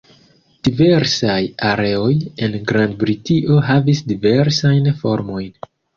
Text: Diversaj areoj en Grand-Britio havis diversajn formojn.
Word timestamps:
Diversaj 0.67 1.35
areoj 1.71 2.09
en 2.47 2.57
Grand-Britio 2.71 3.59
havis 3.69 4.03
diversajn 4.15 4.91
formojn. 5.03 5.51